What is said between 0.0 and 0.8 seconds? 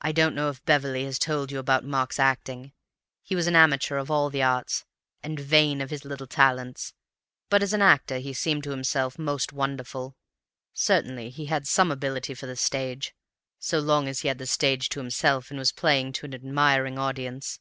"I don't know if